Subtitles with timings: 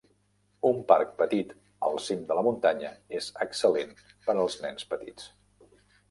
[0.67, 1.51] Un parc petit
[1.89, 3.93] al cim de la muntanya és excel·lent
[4.25, 5.29] per als nens petits.